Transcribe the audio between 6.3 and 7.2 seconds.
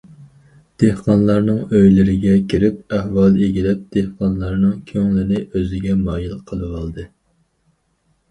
قىلىۋالدى.